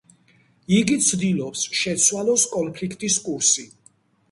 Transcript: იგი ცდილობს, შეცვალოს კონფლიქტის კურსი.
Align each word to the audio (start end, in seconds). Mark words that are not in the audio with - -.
იგი 0.77 0.95
ცდილობს, 1.07 1.67
შეცვალოს 1.81 2.49
კონფლიქტის 2.57 3.21
კურსი. 3.31 3.71